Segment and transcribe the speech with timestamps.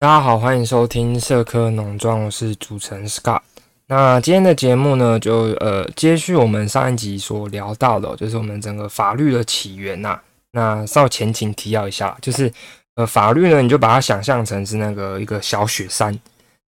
[0.00, 3.40] 大家好，欢迎收听社科农庄，我是主持人 Scott。
[3.86, 10.18] 那今天的节目呢，就呃接续我们上一集所聊到的，就是我们整个法律的起源呐。
[10.52, 12.50] 那稍前情提要一下，就是
[12.94, 16.18] 呃法律呢，你就把它想象成是那个一个小雪山，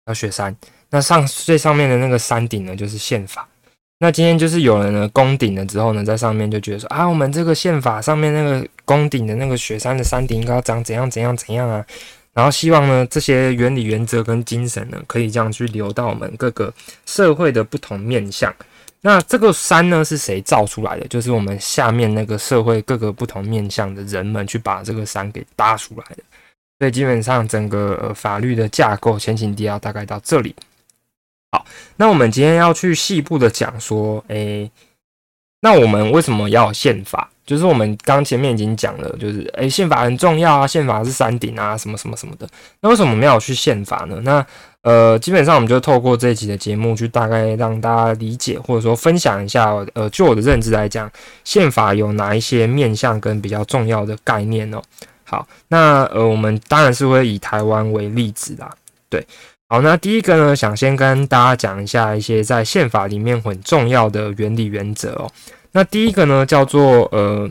[0.05, 0.55] 小雪山。
[0.89, 3.45] 那上最上面的那个山顶呢，就是宪法。
[3.99, 11.85] 那今天就是有人呢攻顶了之后呢，在上面就觉得说啊，我们这个宪法上面那个攻顶的那个雪山的山顶应该要长怎样怎样怎样啊。
[12.38, 16.71] 然后希望呢，这些原理、原则跟精神呢，可以这样去流到我们各个
[17.07, 18.54] 社会的不同面向。
[19.01, 21.07] 那这个山呢，是谁造出来的？
[21.07, 26.21] 就是我们下面那个社会各个不同面向的人们去把这个山给搭出来的。
[26.77, 30.55] 所以基本上整个法律的架构前情提要大概到这里。
[31.51, 31.65] 好，
[31.96, 34.69] 那我们今天要去细部的讲说，诶，
[35.61, 37.31] 那我们为什么要宪法？
[37.47, 42.45] 就是我们刚前面已经讲了，就是诶，宪法很重要啊，宪法是山顶啊，什么什么什么的。
[42.81, 44.19] 那为什么我们要去宪法呢？
[44.23, 44.45] 那
[44.81, 51.09] 呃，基本上我们就透过这一集的节目，去大概让大家理解，或者说分享一下，呃，就我的认知来讲，
[51.45, 54.81] 宪法有哪一些面向跟比较重要的概念哦。
[55.23, 58.69] 好，那呃，我们当然是会以台湾为例子啦。
[59.09, 59.25] 对，
[59.69, 65.31] 好，那第一个呢，想先跟大家讲一下一些在宪法里面很重要的原理原则哦。
[65.71, 67.49] 那第一个呢，叫做呃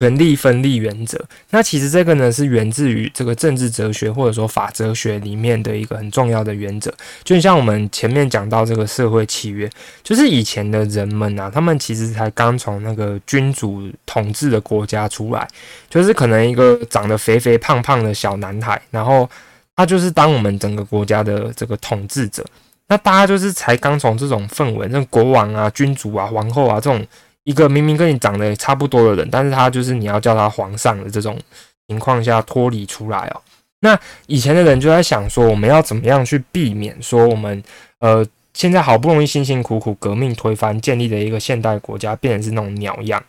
[0.00, 1.20] 权力分立原则。
[1.50, 6.92] 那其实这个呢，是源自于这个政治哲学或者说法哲学里面的一个很重要的原则。
[7.24, 9.68] 就像我们前面讲到这个社会契约，
[10.02, 15.48] 就是以前的人们啊，他们其实才刚从那个君主统治的国家出来，
[15.90, 19.28] 就是可能一个长得肥肥胖胖的小男孩，然后
[19.74, 22.44] 他就是当我们整个国家的这个统治者。
[22.88, 27.06] 那大家就是才刚从这种氛围，那国王啊、君主啊、皇后啊这种
[27.44, 31.38] 一个明明跟你长得差不多的人，但是他就是你要叫他皇上的这种
[31.86, 33.40] 情况下脱离出来哦。
[33.80, 37.62] 那以前的人就在想说，我们要怎么样去避免说我们
[38.00, 43.22] 呃现在好不容易辛辛苦苦革命推翻建立的一个现代国家变成是那种鸟样？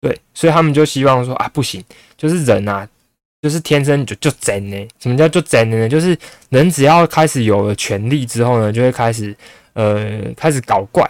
[0.00, 1.84] 对，所以他们就希望说啊，不行，
[2.16, 2.88] 就是人啊。
[3.46, 4.88] 就是天生就就真呢？
[4.98, 5.88] 什么叫就真呢？
[5.88, 6.18] 就是
[6.48, 9.32] 人只要开始有了权力之后呢，就会开始
[9.74, 11.08] 呃开始搞怪，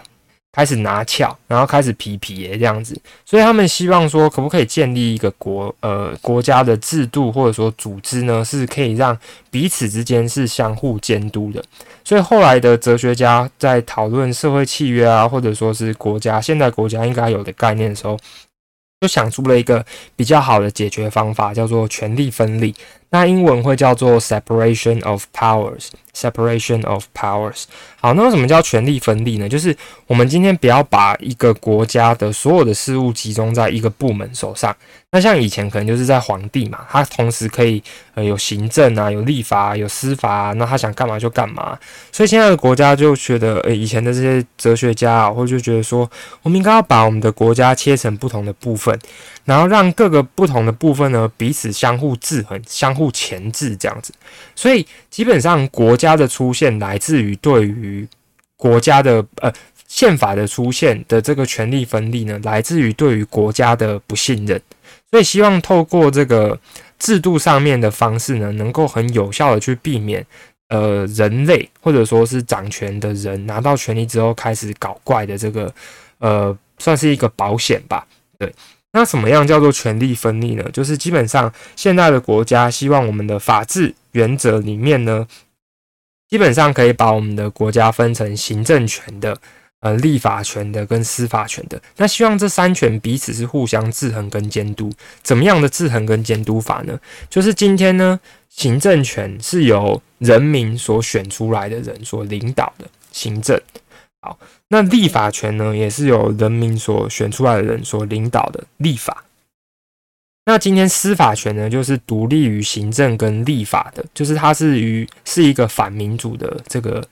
[0.51, 2.95] 开始拿翘，然后开始皮皮耶这样子。
[3.25, 8.45] 所以他们希望说，可不可以建立一个国呃国家的制度或者说组织呢？
[8.45, 9.17] 是可以让
[9.49, 11.63] 彼此之间是相互监督的。
[12.03, 18.15] 所以后来的哲学家在讨论社会契约啊，或者说是国家现代国家应该有的概念的时候。
[18.99, 19.85] 就想出了一个
[20.15, 22.73] 比较好的解决方法，叫做权力分立。
[23.17, 25.87] 那英文会叫做 separation of powers。
[26.13, 27.65] separation of powers。
[28.01, 29.47] 好，那为什么叫权力分立呢？
[29.47, 29.75] 就是
[30.07, 34.75] 我们今天不要把一个国家的所有的事物集中在一个部门手上。
[35.11, 37.81] 那像以前可能就是在皇帝嘛，他同时可以
[38.15, 41.77] 呃有行政啊，有立法，有司法啊，那他想干嘛就干嘛。
[42.11, 46.09] 所以现在的国家就觉得，呃，以前的这些哲学家啊，或者就觉得说，
[46.41, 48.97] 我们应该要把我们的国家切成不同的部分，
[49.47, 54.13] 然后让各个不同的部分呢彼此相互制衡、相互钳制这样子。
[54.55, 58.07] 所以基本上国家的出现来自于对于
[58.55, 59.51] 国家的呃。
[59.89, 64.61] 宪法的出现的这个权力分立呢，来自于对于国家的不信任，
[65.09, 66.59] 所以希望透过这个
[66.99, 70.23] 制度上面的方式呢，能够很有效的去避免
[70.67, 75.73] 呃人类或者说是掌权的人拿到权力之后开始搞怪的这个
[76.17, 78.05] 呃，算是一个保险吧。
[78.37, 78.53] 对，
[78.97, 80.67] 那什么样叫做权力分立呢？
[80.73, 85.27] 就是基本上现在的国家希望我们的法治原则里面呢，
[86.27, 89.37] 基本上可以把我们的国家分成行政权的。
[89.79, 94.91] 呃，立法权的跟司法权的，那希望这三权彼此是互相制衡跟监督。
[95.21, 96.99] 怎么样的制衡跟监督法呢？
[97.29, 98.19] 就是今天呢，
[98.49, 103.61] 行政权是由人民所选出来的人所领导的行政。
[104.21, 104.37] 好，
[104.69, 109.23] 那立法权呢，也是由人民所选出来的人所领导的立法。
[110.45, 117.05] 那今天司法权呢，就是独立于行政跟立法的，就是它是于是一个反民主的这个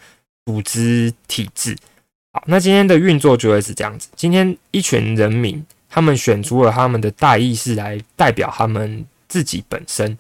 [0.46, 1.78] 组织体制。
[2.34, 4.08] 好，那今天的运作就会是这样子。
[4.16, 10.18] 今天一群人民，他们选出了他们的大议士来代表他们自己本身。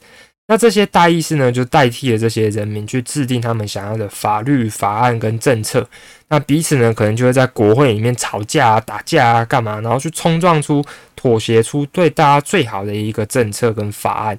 [0.47, 5.87] 那这些大议士呢，就代替了这些人民去制定他们想要的法律法案跟政策。
[6.27, 14.37] 那彼此呢，可能就会在国会里面吵架啊、打架啊、干嘛，然后去冲撞出、妥协出对大家最好的一个政策跟法案。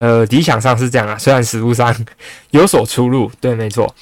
[0.00, 1.94] 呃，理想上是这样啊，虽然实物上
[2.50, 3.30] 有所出入。
[3.40, 3.94] 对，没错。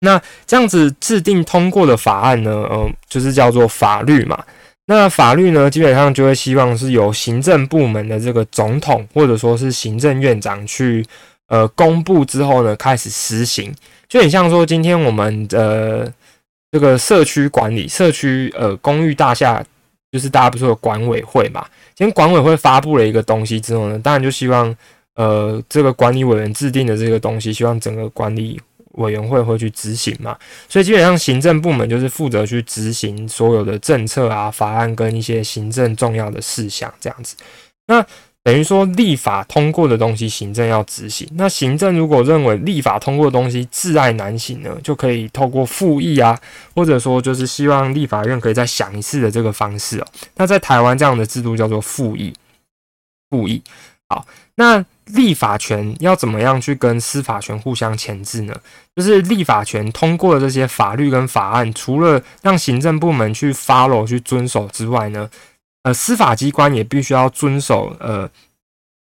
[0.00, 4.44] 那这样子制定通过的法案呢，呃，就是叫做法律嘛。
[4.90, 11.04] 那法律呢，基本上就会希望是由行政部门的这个总统或者说是行政院长去
[11.48, 13.70] 呃公布之后呢，开始实行，
[14.08, 16.10] 就很像说今天我们的
[16.72, 19.62] 这个社区管理、社区呃公寓大厦，
[20.10, 21.66] 就是大家不是有管委会嘛？
[21.94, 24.74] 今天管委会发布了一个东西之后呢，当然就希望
[25.16, 28.58] 呃这个管理委员制定的这个东西，希望整个管理。
[28.92, 30.36] 委员会会去执行嘛，
[30.68, 37.36] 所以基本上行政部门就是负责去执行所有的政策啊、法案跟一些行政重要的事项这样子。
[37.86, 38.04] 那
[38.42, 41.28] 等于说立法通过的东西，行政要执行。
[41.32, 46.38] 那行政如果认为立法通过的东西挚爱难行呢，就可以透过复议啊，
[46.74, 50.06] 或者说就是希望立法院可以再想一次的这个方式哦。
[50.36, 52.32] 那在台湾这样的制度叫做复议，
[53.30, 53.62] 复议。
[54.08, 54.26] 好，
[54.56, 54.84] 那。
[55.14, 58.54] 立法权要怎么样去跟司法权互相牵制呢？
[58.94, 65.28] 就是立法权通过的这些法律跟法案，除了让行政部门去 follow 去遵守之外呢，
[65.82, 68.28] 呃，司法机关也必须要遵守呃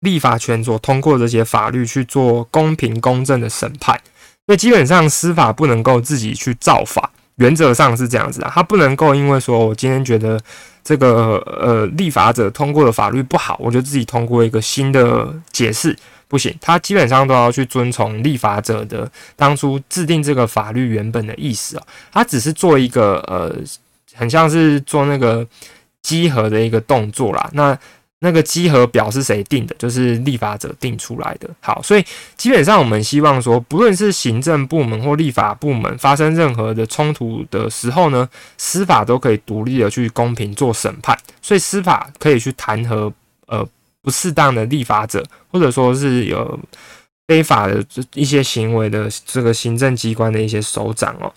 [0.01, 3.99] 立法权所通过的这些法律去做公平公正的审判。
[4.45, 10.39] 所以基本上司法不能够自己去造法，原则上是这样子啊，他不能够因为说我今天觉得。
[10.89, 15.95] 这个呃，立法者通过的法律不好，我就自己通过一个新的解释，
[16.27, 23.55] 不行，他基本上都要去遵从立法者的当初制定这个法律原本的意思啊，他只是做一个呃，
[24.15, 25.45] 很像是做那个
[26.01, 27.77] 集合的一个动作啦，那。
[28.21, 29.73] 那个稽核表是谁定的？
[29.79, 31.49] 就是立法者定出来的。
[31.61, 32.03] 好，所以
[32.35, 38.27] 基本上我们希望说，不论是行政部门或立法部门发生任何的冲突的时候呢，
[38.57, 41.17] 司法都可以独立的去公平做审判。
[41.41, 43.11] 所以司法可以去弹劾
[43.47, 43.65] 呃
[44.01, 46.59] 不适当的立法者，或者说是有
[47.27, 47.81] 非法的
[48.13, 51.31] 一些行为的这个行政机关的一些首长哦。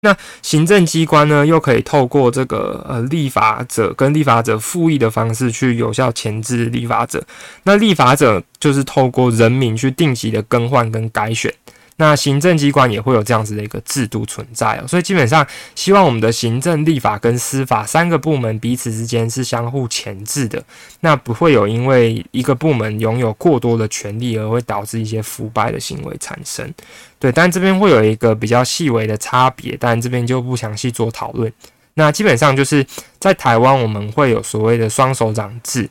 [0.00, 7.24] 那行政机关呢，又可以透过这个呃立法者跟立法者复议的方式去有效钳制立法者。
[7.64, 11.52] 那立法者就是透过人民去定期的更换跟改选。
[11.98, 20.62] 那行政机关也会有这样子的一个制度存在哦，所以基本上希望我们的行政、立法跟司法三个部门彼此之间是相互钳制的，
[21.00, 26.70] 那不会有因为一个部门拥有过多的权利而会导致一些腐败的行为产生。
[27.18, 31.50] 对，但这边会有一个比较细微的差别，但这边就不详细做讨论。
[31.94, 32.86] 那基本上就是
[33.18, 35.88] 在台湾我们会有所谓的双手掌制，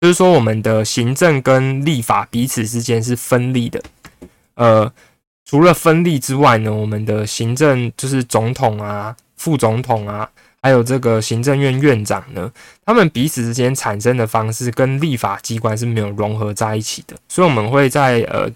[0.00, 3.82] 就是说我们的行政跟立法彼此之间是分立的，
[4.54, 4.90] 呃。
[5.44, 10.28] 除了分立之外呢，我们的行政就是总统啊、副总统啊，
[10.62, 12.50] 还有这个行政院院长呢，
[12.84, 18.50] 他们彼此之间产生的方式跟立法机关是没有融合在一起的，所以我们会在呃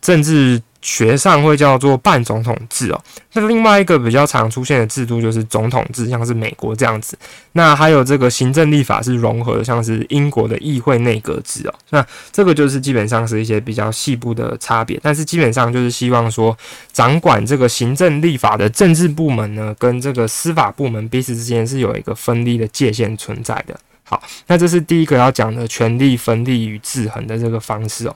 [0.00, 0.62] 政治。
[0.80, 7.18] 学上会叫做半总统制哦，那另外一个比较常出现的制度就是总统制，像是美国这样子。
[7.52, 11.74] 那还有这个行政立法是融合的，像是英国的议会内阁制哦。
[11.90, 16.56] 那这个就是基本上是一些比较细部的差别，但是基本上就是希望说，
[16.92, 23.78] 掌管这个行政立法的政治部门呢，跟这个司法部门彼此之间是有一个分立的界限存在的。
[24.04, 28.14] 好，那这是第一个要讲的权力分立与制衡的这个方式哦。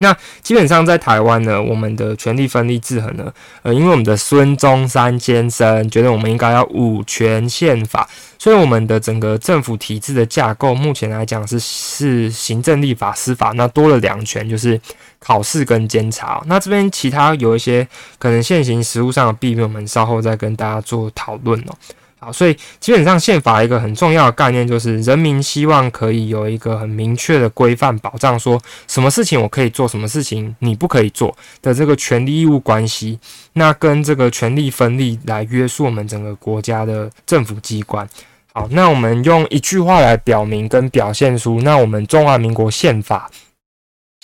[0.00, 3.32] 那基本上在台湾呢，我们的权力分立制衡呢，
[3.62, 8.06] 呃，因为我们的孙中山先生觉得我们应该要五权宪法，
[8.38, 14.78] 所以我们的整个政府体制的架构，目前来讲是是行政、立法、司法，那多了两权，就是
[15.18, 16.42] 考试跟监察。
[16.44, 17.88] 那这边其他有一些
[18.18, 21.74] 可能现行实务上的弊病，我们稍后再跟大家做讨论哦。
[22.18, 33.18] 好，所以基本上宪法一个很重要的概念就是人民希望可以有一个很明确的规范保障，说什么事情我可以做，什么事情你不可以做的这个权利义务关系，
[33.52, 38.08] 那跟这个权力分立来约束我们整个国家的政府机关。
[38.54, 43.30] 好，那我们用一句话来表明跟表现出，那我们中华民国宪法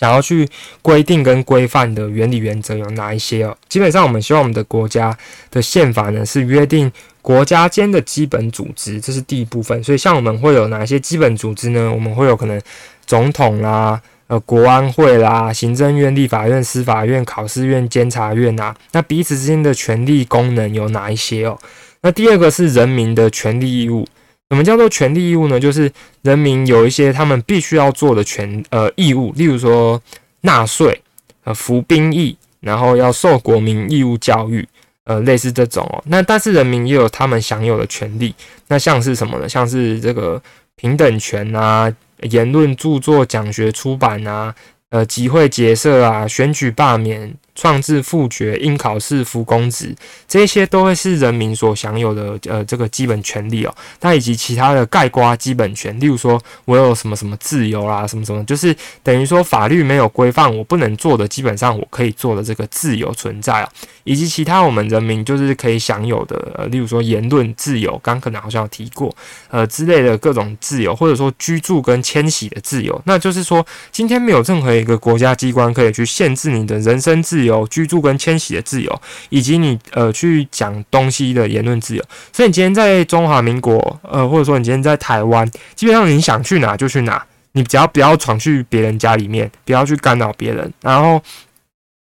[0.03, 0.45] 想要去
[0.81, 3.55] 规定跟规范的原理原则有哪一些哦？
[3.69, 5.17] 基本上我们希望我们的国家
[5.49, 6.91] 的宪法呢是约定。
[7.21, 9.81] 国家间的基本组织，这是第一部分。
[9.81, 11.89] 所以，像我们会有哪些基本组织呢？
[11.89, 12.61] 我们会有可能
[13.05, 18.75] 总统啦、呃国安会啦、行政院、立法院、司法院、考试院、监察院啊。
[18.91, 21.57] 那彼此之间的权利功能有哪一些哦？
[22.01, 24.05] 那第二个是人民的权利义务。
[24.49, 25.59] 什么叫做权利义务呢？
[25.59, 30.01] 就是人民有一些他们必须要做的权呃义务，例如说
[30.41, 31.01] 纳税、
[31.43, 34.67] 呃服兵役，然后要受国民义务教育。
[35.05, 38.33] 呃，类似这种哦，那但是人民也有他们享有的权利，
[38.69, 39.49] 那像是什么呢？
[39.49, 40.41] 像是这个
[40.77, 44.55] 平等权啊，言论、著作、讲学、出版啊，
[44.91, 49.95] 呃，集会、结社啊，选举、罢免、创制复决、应考试、服公职，
[50.27, 53.75] 这些都会是人民所享有的呃这个基本权利哦。
[54.01, 63.69] 那以及其他的盖瓜基本权，例如说我有什么什么自由啦，什么什么，就是等于说法律没有规范我不能做的，基本上我可以做的这个自由存在啊，
[64.03, 69.15] 以及其他我们人民就是可以享有的，呃，例如说言论自由，刚可能好像有提过，
[69.49, 82.03] 呃之类的各种自由，或者说居住跟迁徙的自由，那就是说今天没有任何一个国家机关可以去限制你的人身自由、居住跟迁徙的自由，以及你呃去讲东西的言论自由。
[82.31, 91.21] 所以你今天在中华民国，呃，或者说你今天在台湾，基本上你想去哪就去哪，你只要不要闯去别人家里面，不要去干扰别人，然后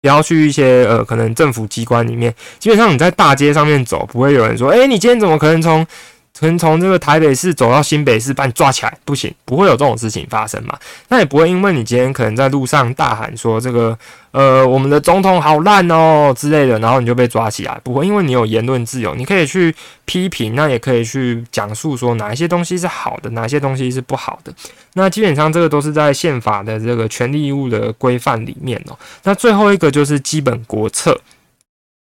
[0.02, 5.86] 不要去一些呃可能政府机关里面，基本上你在大街上面走，不会有人说，诶，你今天怎么可能从？
[6.42, 10.76] 从从这个台北市走到新北市，把你抓起来不行，不会有这种事情发生嘛？
[11.10, 13.96] 那也不会因为你今天可能在路上大喊说这个
[14.32, 19.74] 呃我们的总统好烂哦之类的，然后你就被抓起来，不会，因为你有言论自由，你可以去
[20.06, 24.52] 批评，那也可以去讲述说哪一些东西是好的，哪些东西是不好的。
[24.96, 28.98] 那基本上这个都是在宪法的这个权利义务的规范里面哦。
[29.24, 31.20] 那最后一个就是基本国策。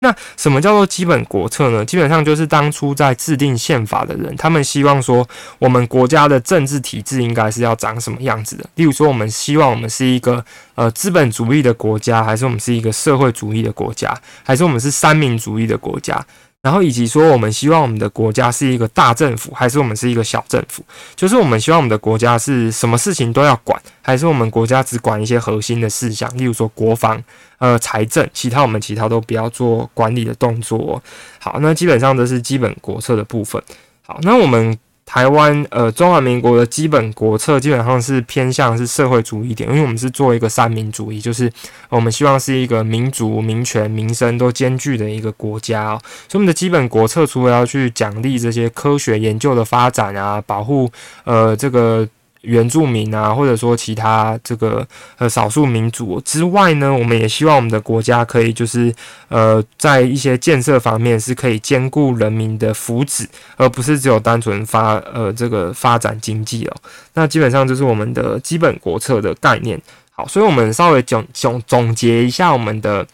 [0.07, 1.85] 那什么叫做基本国策呢？
[1.85, 8.65] 基本上就是当初在制定宪法的人，他们希望说，我们国家的政治体制应该是要长什么样子的。
[8.77, 10.45] 例如说，我们希望我们是一个
[10.77, 16.25] 呃资本主义的国家，还是我们是一个社会主义的国家，还是我们是三民主义的国家？
[16.67, 20.83] 然后以及说，我们希望我们的国家是一个大政府，还是我们是一个小政府？
[21.15, 27.23] 就是我们希望我们的国家是什么事情都要管，还是我们国家只管一些核心的事项，例如说国防、
[27.59, 31.01] 呃财政，其他我们其他都不要做管理的动作。
[31.39, 33.63] 好，那基本上这是基本国策的部分。
[34.05, 34.77] 好，那我们。
[35.07, 41.51] 台湾呃，中华民国的基本国策基本上是偏向是社会主义一点，因为我们是做一个三民主义，就是
[41.89, 46.01] 我们希望是一个民族、民权、民生都兼具的一个国家哦。
[46.29, 50.91] 所以我们的基本国策除了要去奖励这些科学研究的发展啊，保护
[51.25, 52.07] 呃这个。
[52.47, 54.87] 原住民啊，或者说其他这个
[55.19, 58.95] 呃少数民族之外呢，我们也希望我们的国家可以就是
[59.29, 63.27] 呃在一些建设方面是可以兼顾人民的福祉，
[63.57, 66.77] 而不是只有单纯发呃这个发展经济哦。
[67.15, 69.81] 那基本上就是我们的基本国策的概念。
[70.11, 73.07] 好，所以我们稍微总总总结一下我们的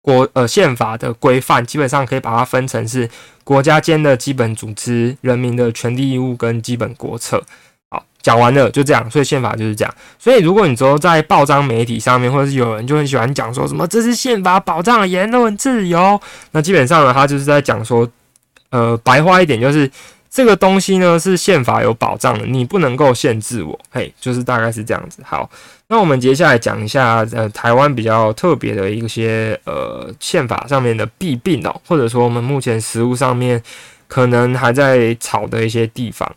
[0.00, 3.10] 国呃宪法的规范，基本上可以把它分成是
[3.42, 7.42] 国家间的基本组织、人民的权利义务跟基本国策。
[8.22, 9.94] 讲完了就这样，所以宪法就是这样。
[10.18, 16.20] 所以如果你之后在报章媒体上面，或者是有人就很喜欢讲说什么这是宪法保障言论自由，
[16.52, 18.08] 那基本上呢，他就是在讲说，
[18.70, 19.90] 呃，白话一点就是
[20.30, 25.22] 这个东西呢是宪法有保障的，你不能够限制我，嘿，就是大概是这样子。
[25.24, 25.50] 好，
[25.88, 33.60] 那我们接下来讲一下呃台湾比较特别的一些呃宪法上面的弊病哦，或者说我们目前实务上面
[34.06, 36.30] 可能还在吵的一些地方。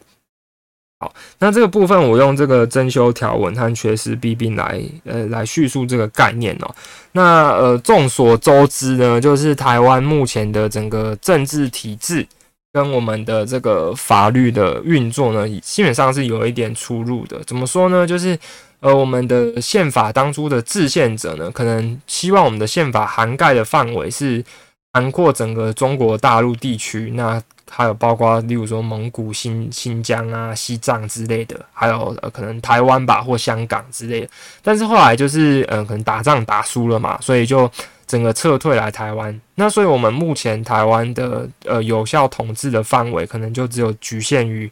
[1.39, 6.75] 那这个部分我用这个增修条文和缺失弊病来呃来叙述这个概念哦。
[7.13, 12.25] 那呃众所周知呢，就是台湾目前的整个政治体制
[12.71, 17.39] 跟我们的这个法律的运作呢，基本上是有一点出入的。
[17.45, 18.05] 怎么说呢？
[18.07, 18.37] 就是
[18.79, 24.43] 呃我们的宪法当初的制宪者呢，可能希望我们的宪法涵盖的范围是
[24.91, 27.11] 涵括整个中国大陆地区。
[27.15, 34.29] 那还有包括，例如说蒙古、新新疆啊、西藏之类的，还有呃可能台湾吧或香港之类的。
[34.61, 37.69] 但是后来就是，嗯，可能打仗打输了嘛，所以就
[38.05, 39.41] 整个撤退来台湾。
[39.55, 44.71] 那所以我们目前台湾的呃有效统治的范围，可能就只有局限于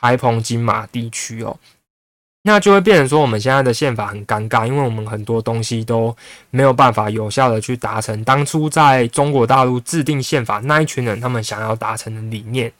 [0.00, 1.54] 台澎金马地区哦。
[2.42, 6.16] 那就会变成说，我们现在的宪法很尴尬，因为我们很多东西都
[6.50, 12.72] 没有办法有效的去达成当初在中国大陆制定宪法那一群人他们想要达成的理念。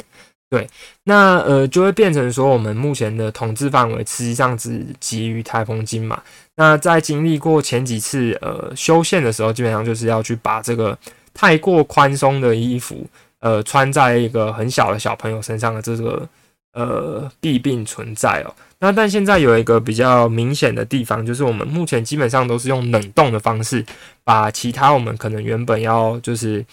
[0.50, 0.66] 对，
[1.04, 6.22] 那呃就会变成说，我们目前的统治范围实际上只基于台风金嘛。
[6.56, 10.96] 那在经历过前几次呃修宪的时候，基本上就是要去把这个
[11.34, 13.06] 太过宽松的衣服
[13.40, 16.26] 呃穿在一个很小的小朋友身上的这个
[16.78, 18.54] 呃弊病存在哦。
[18.78, 23.84] 那但现在有一个比较明显的地方，就是我们目前基本上都是用冷冻的方式，
[24.22, 26.64] 把其他我们可能原本要就是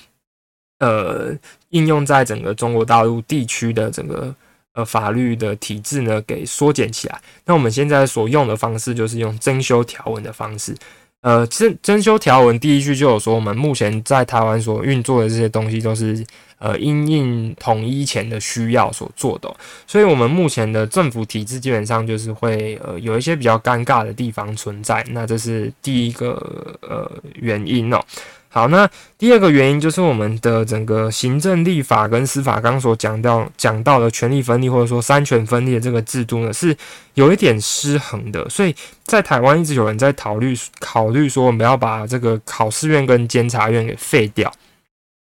[0.78, 1.34] 呃
[1.70, 4.36] 应用在整个中国大陆地区的整个
[4.74, 7.20] 呃法律的体制呢给缩减起来。
[7.44, 10.76] 那我们现在所用的方式就是用增修条文的方式。
[11.22, 16.24] 呃，增增修条文第一句就有说，我们目前在台湾所运作的这些东西都是。
[16.58, 19.54] 呃，因应统一前的需要所做的，
[19.86, 28.02] 所以我们目前的政府体制基本上就是会呃有一些比较尴尬的地方存在，那这是第一个呃原因哦。
[28.48, 36.74] 好，那第二个原因就是我们的整个行政立法跟司法刚所讲到讲到的权力分立或者说三权分立的这个制度呢，是
[37.16, 38.50] 有一点失衡的。
[38.50, 44.50] 所以在台湾一直有人在考虑考虑说，我们要把这个考试院跟监察院给废掉，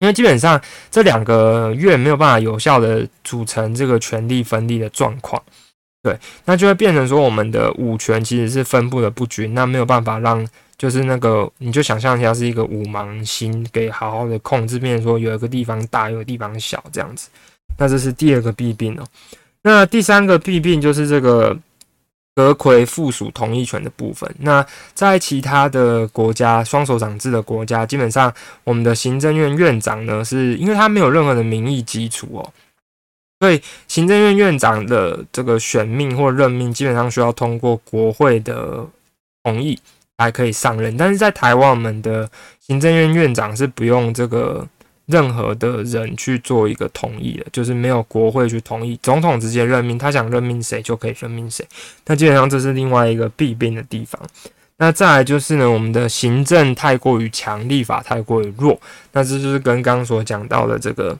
[0.00, 5.42] 因为基本上这两个月没有办法有效的组成这个权力分立的状况。
[6.02, 10.46] 对，那就会变成说我们的五权其实是分布的不均，那没有办法让。
[10.78, 17.28] 就是那个，你就想象一下，是一个五芒星，给好好的控制，变成说有一个地方大，有个地方小这样子。
[17.76, 19.04] 那这是第二个弊病哦。
[19.62, 21.58] 那第三个弊病就是这个
[22.38, 24.32] 阁魁附属同意权的部分。
[24.38, 24.64] 那
[24.94, 32.52] 在其他的国家，双手掌制的国家，基本上我们的行政院院长呢，是因为他没有任何的民意基础哦，
[33.40, 38.86] 所以行政院院长的这个选命或任命，基本上需要通过国会的
[39.42, 39.76] 同意。
[40.20, 42.28] 才可以上任，但是在台湾，我们的
[42.58, 44.66] 行政院院长是不用这个
[45.08, 51.66] 任何的人去做一个同意的，就是没有国会去同意，总统直接任命，他想任命谁就可以任命谁。
[52.06, 54.20] 那基本上这是另外一个弊病的地方。
[54.76, 58.80] 那再来就是呢，我们的行政太过于强，立法太过于弱。
[59.12, 61.18] 那这就是跟刚刚所讲到的这个。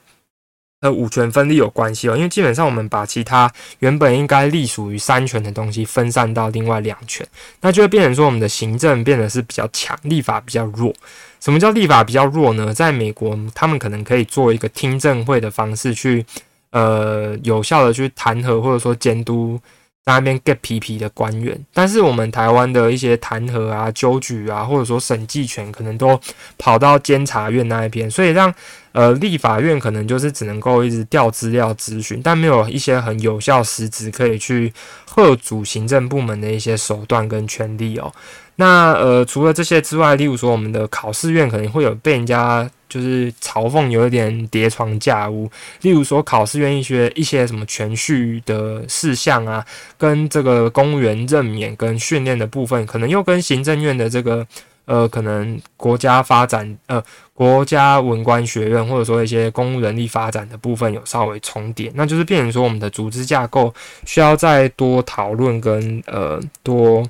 [0.81, 7.27] 和五权分立有关系哦，因为基本上我们把其他原本应该隶属于三权的东西分散到另外两权，
[7.61, 10.95] 那就会变成说我们的行政变得是比较强，立法比较弱。
[11.41, 12.73] 什么叫立法比较弱呢？
[12.73, 16.25] 在美国，他们可能可以做一个听证会的方式去，
[16.71, 19.61] 呃，有效的去弹劾或者说监督
[20.05, 21.59] 在那边 get 皮皮的官员。
[21.73, 26.21] 但是我们台湾的一些弹劾啊、纠举啊，或者说审计权，可能都
[26.57, 28.55] 跑到监察院那一边，所以让。
[28.99, 34.73] 呃，立法院可能就是只能够一直调资料咨询，但没有一些很有效实质可以去
[35.09, 38.13] 贺阻行政部门的一些手段跟权利哦。
[38.57, 45.49] 那呃，除了这些之外，例如说我们的考试院可能会有被人家就是嘲讽有一点叠床架屋，
[45.83, 49.65] 例如说考试院一些一些什么全序的事项啊，
[49.97, 54.45] 跟这个公务员任免跟训练的部分，可能又跟行政院的这个。
[54.89, 57.03] 呃，可能国家发展，呃，
[57.35, 63.73] 国家文官学院或者说一些公务人力发展的部分有稍微重叠，那就是变成说我们的组织架构
[64.07, 67.07] 需要再多讨论跟呃多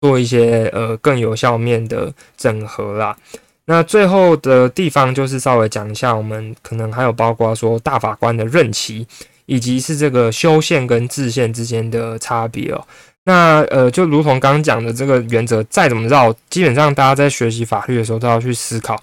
[0.00, 3.16] 做一些呃更有效面的整合啦。
[3.64, 9.04] 那最后的地方就是稍微讲一下，我们可能还有包括说大法官的任期，
[9.46, 12.86] 以及是这个修宪跟制宪之间的差别哦。
[13.24, 19.02] 那呃，就如同刚刚讲的这个原则，再怎么绕，基本上大家在学习法律的时候都要去思考，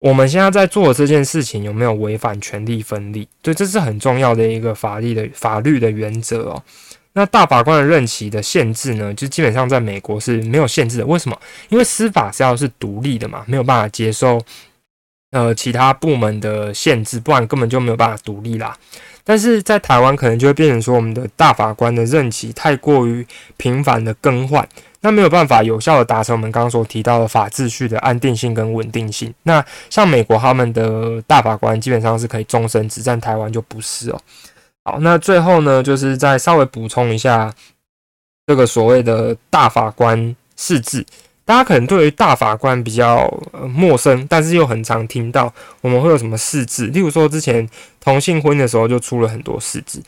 [0.00, 3.28] 我们现在在做的这件事情有没有违反权力分立？
[3.42, 6.62] 对，这是很重要的一个法律的法律的原则哦。
[7.12, 11.04] 那大法官的任期的限制呢，就基本上在美国是没有限制的。
[11.04, 11.38] 为什么？
[11.68, 14.40] 因为司法是要是独立的嘛，没有办法接受
[15.32, 18.74] 呃其他部门的限制，不然根本就没有办法独立啦。
[19.24, 24.68] 但是在台湾可能就会变成说，我们的大法官的任期太过于频繁的更换，
[25.00, 29.32] 那没有办法有效的达成我们刚刚所提到的法秩序的安定性跟稳定性。
[29.44, 34.20] 那像美国他们的大法官基本上是可以终身执政，台湾就不是哦。
[34.84, 37.52] 好，那最后呢，就是再稍微补充一下
[38.46, 41.06] 这个所谓的大法官四字。
[41.44, 43.28] 大家可能对于大法官比较
[43.68, 47.68] 陌生，但是又很常听到我们会有什么释字，例如说之前
[48.00, 50.00] 同性婚的时候就出了很多释字。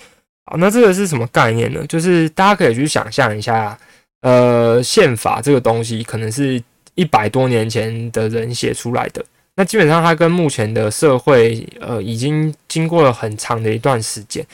[0.47, 1.85] 好，那这个是什么概念呢？
[1.89, 3.77] 就是大家可以去想象一下，
[4.21, 6.63] 呃，宪法这个东西可能是
[6.95, 9.25] 一百多年前的人写出来的，
[9.57, 14.47] 那基本上它跟目前的社会，呃，已经经过了很长的一段时间，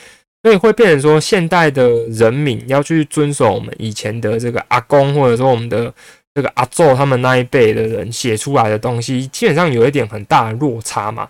[0.42, 5.92] 所以会变成说现代的人民要去遵守我们以前的这个阿公，或者说我们的。
[6.34, 11.28] 这个阿宙他们那一辈的人写出来的东西，基本上有一点很大的落差嘛。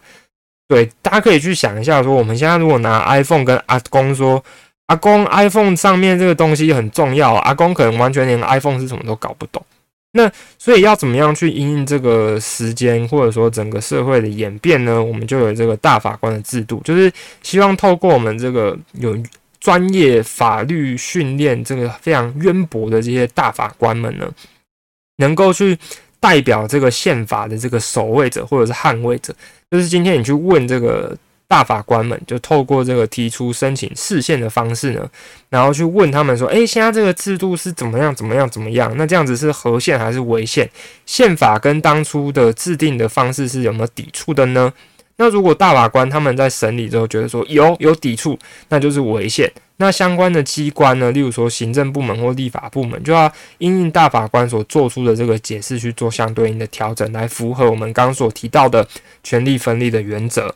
[0.68, 4.40] 对，大家可以去想一下，说我们现在如果拿 iPhone 跟阿公说，
[4.86, 9.64] 阿公 iPhone 上面这个东西很重要，阿公可能完全连 iPhone 是什么都搞不懂。
[10.12, 15.02] 那所以要怎么样去因应这个时间，或者说整个社会的演变呢？
[15.02, 19.16] 我们就有这个大法官的制度，就是希望透过我们这个有
[19.60, 24.28] 专业法律训练、这个非常渊博的这些大法官们呢。
[25.20, 25.78] 能够去
[26.18, 29.32] 代表这个宪法的这个守卫者或者是捍卫者，
[29.70, 35.08] 就是今天你去问这个大法官们，就透过这个提出申请释宪的方式呢，
[35.48, 38.14] 然后去问他们说：，诶，现在这个制度是怎么样？
[38.14, 38.48] 怎么样？
[38.48, 38.94] 怎么样？
[38.96, 40.68] 那这样子是合宪还是违宪？
[41.06, 44.72] 宪法跟当初的制定的方式是有没有抵触的呢？
[45.20, 48.38] 那如果大法官他们在审理之后觉得说有有抵触，
[48.70, 49.52] 那就是违宪。
[49.76, 58.86] 那相关的机关呢，例如说行政部门或立法部门，就要因应大法官所做出的这个解释去做相对应的调整，来符合我们刚刚所提到的
[59.22, 60.54] 权力分立的原则。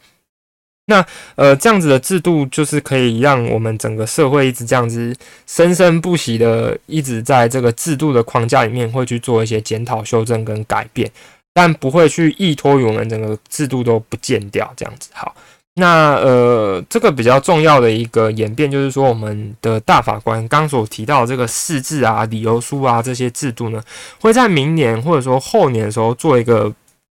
[0.87, 5.15] 那呃，这样子的制度就是可以让我们整个社会一直这样子
[5.47, 11.11] 生生不息的，一直在这个制度的框架里面会去做一些检讨、修正跟改变，
[11.55, 15.09] 但不会去依托于我们整个制度都不见掉这样子。
[15.15, 15.35] 好，
[15.77, 23.83] 那呃，这个比较重要的一个演变就是说，我们的大法官刚所提到这个释字啊、理由书啊这些制度呢，
[24.21, 26.71] 会在明年或者说后年的时候做一个。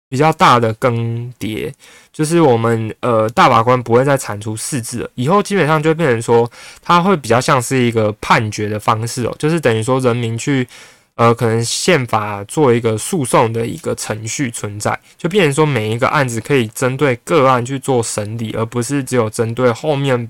[0.10, 1.74] 比较大的更迭，
[2.12, 6.48] 就是我们呃大法官不会再产出四字了，以后基本上就变成说，
[6.84, 10.68] 它会比较像是一个判决的方式哦，就是等于说人民去
[11.16, 20.30] 呃可能宪法做一个诉讼的一个程序存在，就变成说每一个案子可以针对个案去做审理，而不是只有针对后面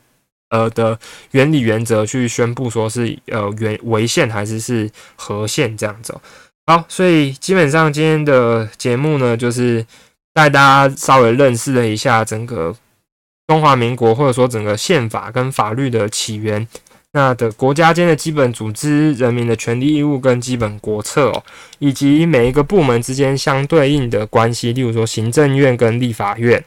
[0.49, 0.99] 呃的
[1.31, 6.15] 原理原则去宣布说是呃原违宪还是是合宪这样子。
[6.65, 9.85] 好，所以基本上今天的节目呢，就是
[10.33, 12.73] 带大家稍微认识了一下整个
[13.47, 16.65] 中华民国，或者说整个宪法跟法律的起源，
[17.13, 21.43] 那的国家间的基本组织、人民的权利义务跟基本国策哦，
[21.79, 26.63] 以及每一个部门之间相对应的关系，例如说行政院跟立法院。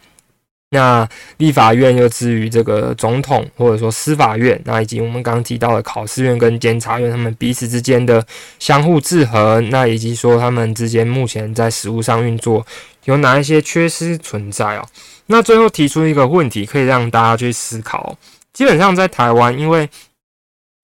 [0.70, 8.24] 那立法院又至于这个总统，或者说司法院，那以及我们刚刚提到的考试院跟监察院，他们彼此之间的
[8.58, 12.66] 相互制衡，那以及说他们之间目前在实务上运作
[13.04, 14.84] 有哪一些缺失存在哦？
[15.26, 18.16] 那最后提出一个问题，可以让大家去思考。
[18.52, 19.88] 基本上在台湾，因为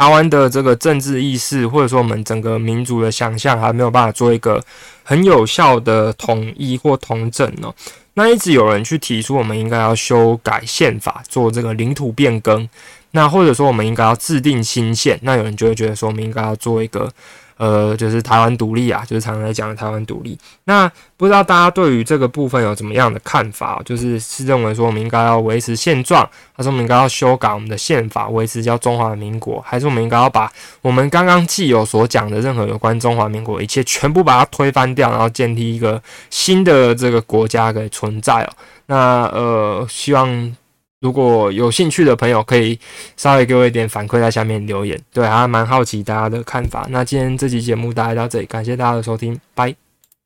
[0.03, 4.61] 台湾的这个政治意识，或者说我们整个民族的想象，还没有办法做一个
[5.05, 7.73] 很有效的统一或统整哦。
[8.15, 12.69] 那一直有人去提出，我们应该要修改宪法，做这个领土变更。
[13.13, 15.17] 那或者说，我们应该要制定新宪。
[15.23, 17.09] 那有人就会觉得说，我们应该要做一个。
[17.63, 20.37] 呃，就是台湾独立啊，就是常常在讲的台湾独立。
[20.65, 23.81] 那不知道大家对于这个部分有怎么样的看法？
[23.85, 29.63] 就是是认为说我们应该要维持现状，还是我们应该要修改我们的宪法，维持叫中华民国？
[29.65, 38.51] 还是我们应该要把我们刚刚既有所讲的任何有关中华民国一切全部把它推翻掉，然后建立一个新的这个国家给存在哦？
[38.87, 38.97] 那
[39.27, 40.57] 呃，希望。
[41.03, 42.79] 如果有兴趣的朋友，可以
[43.17, 44.99] 稍微给我一点反馈，在下面留言。
[45.13, 46.87] 对，还蛮好奇大家的看法。
[46.91, 49.82] 那今天这期节目大概到这里，感谢大家的收听，拜。